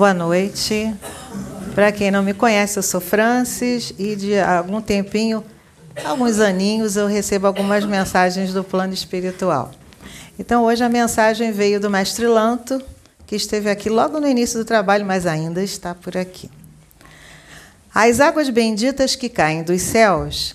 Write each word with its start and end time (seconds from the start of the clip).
Boa 0.00 0.14
noite. 0.14 0.94
Para 1.74 1.92
quem 1.92 2.10
não 2.10 2.22
me 2.22 2.32
conhece, 2.32 2.78
eu 2.78 2.82
sou 2.82 3.02
Francis 3.02 3.92
e 3.98 4.16
de 4.16 4.38
algum 4.38 4.80
tempinho, 4.80 5.44
alguns 6.02 6.40
aninhos, 6.40 6.96
eu 6.96 7.06
recebo 7.06 7.46
algumas 7.46 7.84
mensagens 7.84 8.54
do 8.54 8.64
plano 8.64 8.94
espiritual. 8.94 9.70
Então, 10.38 10.64
hoje 10.64 10.82
a 10.82 10.88
mensagem 10.88 11.52
veio 11.52 11.78
do 11.78 11.90
mestre 11.90 12.26
Lanto, 12.26 12.82
que 13.26 13.36
esteve 13.36 13.68
aqui 13.68 13.90
logo 13.90 14.18
no 14.18 14.26
início 14.26 14.58
do 14.58 14.64
trabalho, 14.64 15.04
mas 15.04 15.26
ainda 15.26 15.62
está 15.62 15.94
por 15.94 16.16
aqui. 16.16 16.50
As 17.94 18.20
águas 18.20 18.48
benditas 18.48 19.14
que 19.14 19.28
caem 19.28 19.62
dos 19.62 19.82
céus 19.82 20.54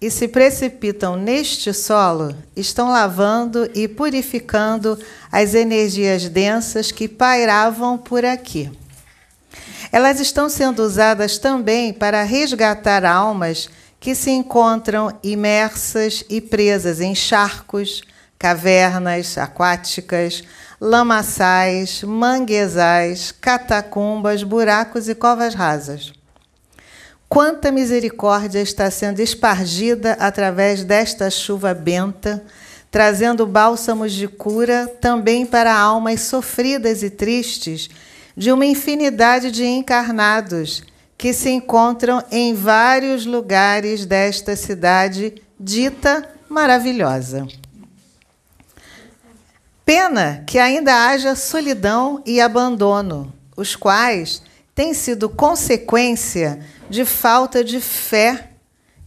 e 0.00 0.10
se 0.10 0.26
precipitam 0.26 1.16
neste 1.16 1.70
solo 1.74 2.34
estão 2.56 2.90
lavando 2.90 3.70
e 3.74 3.88
purificando 3.88 4.98
as 5.30 5.54
energias 5.54 6.30
densas 6.30 6.90
que 6.90 7.06
pairavam 7.06 7.98
por 7.98 8.24
aqui. 8.24 8.70
Elas 9.92 10.20
estão 10.20 10.48
sendo 10.48 10.82
usadas 10.82 11.38
também 11.38 11.92
para 11.92 12.22
resgatar 12.22 13.04
almas 13.04 13.68
que 13.98 14.14
se 14.14 14.30
encontram 14.30 15.18
imersas 15.22 16.24
e 16.28 16.40
presas 16.40 17.00
em 17.00 17.14
charcos, 17.14 18.02
cavernas 18.38 19.38
aquáticas, 19.38 20.42
lamaçais, 20.80 22.02
manguezais, 22.02 23.32
catacumbas, 23.32 24.42
buracos 24.42 25.08
e 25.08 25.14
covas 25.14 25.54
rasas. 25.54 26.12
Quanta 27.28 27.72
misericórdia 27.72 28.60
está 28.60 28.90
sendo 28.90 29.20
espargida 29.20 30.12
através 30.20 30.84
desta 30.84 31.28
chuva 31.28 31.74
benta, 31.74 32.44
trazendo 32.90 33.46
bálsamos 33.46 34.12
de 34.12 34.28
cura 34.28 34.86
também 35.00 35.44
para 35.44 35.76
almas 35.76 36.20
sofridas 36.20 37.02
e 37.02 37.10
tristes 37.10 37.90
de 38.36 38.52
uma 38.52 38.66
infinidade 38.66 39.50
de 39.50 39.64
encarnados 39.64 40.82
que 41.16 41.32
se 41.32 41.50
encontram 41.50 42.22
em 42.30 42.52
vários 42.54 43.24
lugares 43.24 44.04
desta 44.04 44.54
cidade 44.54 45.42
dita 45.58 46.28
maravilhosa. 46.48 47.46
Pena 49.84 50.44
que 50.46 50.58
ainda 50.58 51.08
haja 51.08 51.34
solidão 51.34 52.20
e 52.26 52.40
abandono, 52.40 53.32
os 53.56 53.74
quais 53.74 54.42
têm 54.74 54.92
sido 54.92 55.28
consequência 55.28 56.60
de 56.90 57.04
falta 57.04 57.64
de 57.64 57.80
fé 57.80 58.50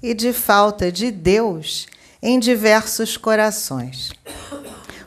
e 0.02 0.14
de 0.14 0.34
falta 0.34 0.92
de 0.92 1.12
Deus 1.12 1.86
em 2.22 2.40
diversos 2.40 3.18
corações. 3.18 4.10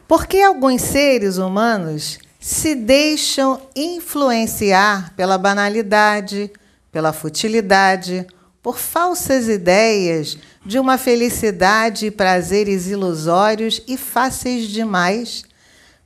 Porque 0.07 0.41
alguns 0.41 0.83
seres 0.83 1.39
humanos 1.39 2.19
se 2.43 2.75
deixam 2.75 3.63
influenciar 3.77 5.15
pela 5.15 5.39
banalidade, 5.39 6.51
pela 6.91 7.13
futilidade, 7.13 8.27
por 8.61 8.79
falsas 8.79 9.49
ideias 9.49 10.37
de 10.67 10.77
uma 10.77 10.99
felicidade 10.99 12.07
e 12.07 12.11
prazeres 12.11 12.89
ilusórios 12.89 13.81
e 13.87 13.97
fáceis 13.97 14.67
demais, 14.67 15.45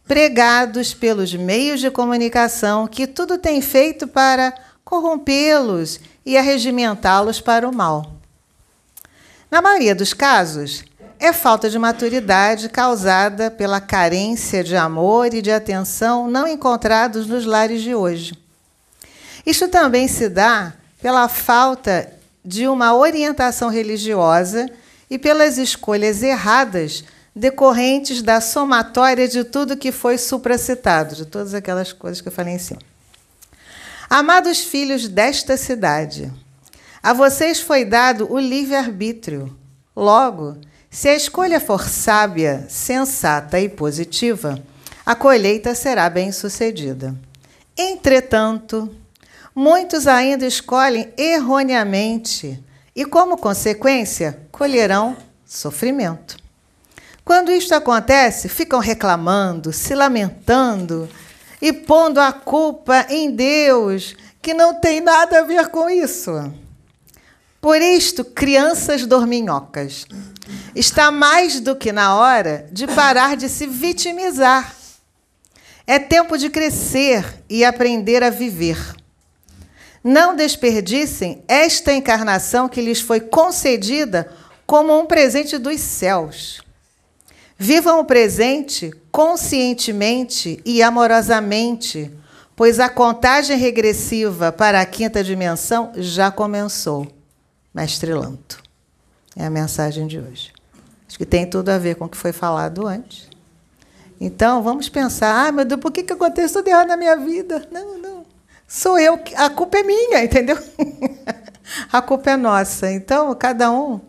pregados 0.06 0.93
pelos 0.93 1.34
meios 1.34 1.81
de 1.81 1.91
comunicação 1.91 2.87
que 2.87 3.06
tudo 3.06 3.39
tem 3.39 3.62
feito 3.62 4.06
para 4.06 4.53
corrompê-los 4.84 6.00
e 6.25 6.37
arregimentá-los 6.37 7.41
para 7.41 7.66
o 7.66 7.75
mal. 7.75 8.12
Na 9.50 9.62
maioria 9.62 9.94
dos 9.94 10.12
casos, 10.12 10.84
é 11.19 11.32
falta 11.32 11.71
de 11.71 11.78
maturidade 11.78 12.69
causada 12.69 13.50
pela 13.50 13.81
carência 13.81 14.62
de 14.62 14.77
amor 14.77 15.32
e 15.32 15.43
de 15.43 15.50
atenção 15.50 16.28
não 16.31 16.47
encontrados 16.47 17.27
nos 17.27 17.44
lares 17.44 17.82
de 17.82 17.94
hoje. 17.94 18.37
Isto 19.44 19.69
também 19.69 20.09
se 20.09 20.28
dá 20.28 20.75
pela 21.00 21.28
falta 21.28 22.12
de 22.44 22.69
uma 22.69 22.94
orientação 22.94 23.69
religiosa 23.69 24.69
e 25.10 25.19
pelas 25.19 25.59
escolhas 25.59 26.22
erradas 26.22 27.04
decorrentes 27.34 28.22
da 28.22 28.41
somatória 28.41 29.28
de 29.28 29.44
tudo 29.44 29.77
que 29.77 29.93
foi 29.93 30.16
supracitado, 30.16 31.15
de 31.15 31.27
todas 31.27 31.54
aquelas 31.54 31.93
coisas 31.93 32.21
que 32.21 32.28
eu 32.28 32.33
falei 32.33 32.54
em 32.54 32.59
cima. 32.59 32.81
Amados 34.09 34.60
filhos 34.60 35.09
desta 35.09 35.56
cidade, 35.56 36.33
a 37.03 37.12
vocês 37.12 37.60
foi 37.60 37.84
dado 37.84 38.33
o 38.33 38.38
livre-arbítrio. 38.38 39.56
Logo, 39.97 40.59
se 40.91 41.09
a 41.09 41.15
escolha 41.15 41.59
for 41.59 41.89
sábia, 41.89 42.67
sensata 42.69 43.59
e 43.59 43.67
positiva, 43.67 44.62
a 45.07 45.15
colheita 45.15 45.75
será 45.75 46.11
bem-sucedida. 46.11 47.17
Entretanto, 47.75 48.95
muitos 49.55 50.07
ainda 50.07 50.47
escolhem 50.47 51.11
erroneamente 51.17 52.62
e, 52.95 53.07
como 53.07 53.39
consequência, 53.39 54.39
colherão 54.53 55.17
sofrimento. 55.47 56.37
Quando 57.25 57.51
isto 57.51 57.75
acontece, 57.75 58.51
ficam 58.51 58.81
reclamando, 58.81 59.73
se 59.73 59.95
lamentando 59.95 61.09
e 61.61 61.73
pondo 61.73 62.21
a 62.21 62.33
culpa 62.33 63.07
em 63.09 63.31
Deus, 63.31 64.15
que 64.43 64.53
não 64.53 64.75
tem 64.78 65.01
nada 65.01 65.41
a 65.41 65.43
ver 65.43 65.69
com 65.69 65.89
isso. 65.89 66.31
Por 67.66 67.82
isto, 67.82 68.25
crianças 68.25 69.04
dorminhocas, 69.06 70.06
está 70.72 71.10
mais 71.10 71.59
do 71.59 71.75
que 71.75 71.91
na 71.91 72.15
hora 72.15 72.69
de 72.71 72.87
parar 72.87 73.37
de 73.37 73.49
se 73.49 73.66
vitimizar. 73.66 74.72
É 75.84 75.99
tempo 75.99 76.38
de 76.38 76.49
crescer 76.49 77.43
e 77.50 77.65
aprender 77.65 78.22
a 78.22 78.31
viver. 78.31 78.78
Não 80.04 80.37
desperdicem 80.37 81.43
esta 81.49 81.93
encarnação 81.93 82.69
que 82.69 82.81
lhes 82.81 83.00
foi 83.00 83.19
concedida 83.19 84.33
como 84.65 84.97
um 84.97 85.04
presente 85.04 85.59
dos 85.59 85.81
céus. 85.81 86.62
Vivam 87.59 87.98
o 87.98 88.04
presente 88.04 88.93
conscientemente 89.10 90.60
e 90.65 90.84
amorosamente, 90.84 92.12
pois 92.54 92.78
a 92.78 92.88
contagem 92.88 93.59
regressiva 93.59 94.53
para 94.53 94.81
a 94.81 94.87
quinta 94.87 95.25
dimensão 95.25 95.91
já 95.97 96.31
começou. 96.31 97.16
Mestre 97.76 98.14
Lanto. 98.14 98.62
É 99.37 99.44
a 99.44 99.50
mensagem 99.50 100.06
de 100.06 100.19
hoje. 100.19 100.50
Acho 101.06 101.19
que 101.19 101.26
tem 101.26 101.48
tudo 101.48 101.69
a 101.69 101.76
ver 101.76 101.97
com 101.97 102.06
o 102.06 102.09
que 102.09 102.16
foi 102.16 102.32
falado 102.32 102.87
antes. 102.87 103.28
Então, 104.19 104.62
vamos 104.62 104.88
pensar: 104.88 105.47
ah, 105.47 105.53
meu 105.53 105.62
Deus, 105.62 105.78
por 105.78 105.92
que, 105.92 106.03
que 106.03 106.15
acontece 106.15 106.54
tudo 106.54 106.69
errado 106.69 106.88
na 106.88 106.97
minha 106.97 107.19
vida? 107.19 107.69
Não, 107.70 107.98
não. 107.98 108.25
Sou 108.66 108.98
eu, 108.98 109.20
a 109.36 109.50
culpa 109.50 109.76
é 109.76 109.82
minha, 109.82 110.25
entendeu? 110.25 110.56
a 111.92 112.00
culpa 112.00 112.31
é 112.31 112.36
nossa. 112.38 112.91
Então, 112.91 113.34
cada 113.34 113.70
um 113.70 114.00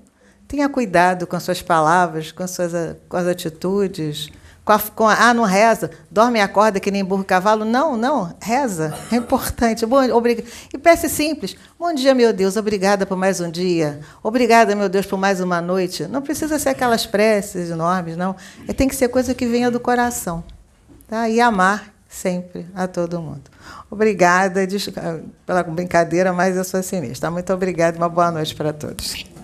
tenha 0.47 0.69
cuidado 0.69 1.27
com 1.27 1.35
as 1.35 1.43
suas 1.43 1.61
palavras, 1.61 2.31
com 2.31 2.43
as 2.43 2.51
suas 2.51 2.71
com 3.09 3.17
as 3.17 3.27
atitudes, 3.27 4.29
com 4.67 4.73
a, 4.73 4.79
com 4.79 5.07
a, 5.07 5.29
ah, 5.29 5.33
não 5.33 5.45
reza, 5.45 5.89
dorme 6.11 6.39
e 6.39 6.41
acorda 6.41 6.77
que 6.77 6.91
nem 6.91 7.01
burro 7.01 7.23
cavalo. 7.23 7.63
Não, 7.63 7.95
não, 7.95 8.35
reza, 8.41 8.93
é 9.09 9.15
importante. 9.15 9.85
Bom, 9.85 10.03
obriga... 10.11 10.43
E 10.73 10.77
peça 10.77 11.07
simples. 11.07 11.55
Bom 11.79 11.93
dia, 11.93 12.13
meu 12.13 12.33
Deus, 12.33 12.57
obrigada 12.57 13.05
por 13.05 13.17
mais 13.17 13.39
um 13.39 13.49
dia. 13.49 14.01
Obrigada, 14.21 14.75
meu 14.75 14.89
Deus, 14.89 15.05
por 15.05 15.17
mais 15.17 15.39
uma 15.39 15.61
noite. 15.61 16.05
Não 16.07 16.21
precisa 16.21 16.59
ser 16.59 16.69
aquelas 16.69 17.05
preces 17.05 17.69
enormes, 17.69 18.17
não. 18.17 18.35
É, 18.67 18.73
tem 18.73 18.89
que 18.89 18.95
ser 18.97 19.07
coisa 19.07 19.33
que 19.33 19.45
venha 19.45 19.71
do 19.71 19.79
coração. 19.79 20.43
Tá? 21.07 21.29
E 21.29 21.39
amar 21.39 21.93
sempre 22.09 22.67
a 22.75 22.87
todo 22.87 23.21
mundo. 23.21 23.43
Obrigada 23.89 24.67
pela 25.45 25.63
brincadeira, 25.63 26.33
mas 26.33 26.57
eu 26.57 26.65
sou 26.65 26.83
sinistra. 26.83 27.31
Muito 27.31 27.53
obrigada 27.53 27.95
e 27.95 27.99
uma 28.01 28.09
boa 28.09 28.31
noite 28.31 28.53
para 28.53 28.73
todos. 28.73 29.36